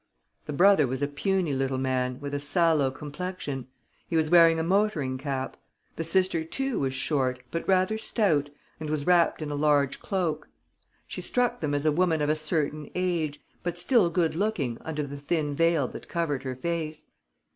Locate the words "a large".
9.51-9.99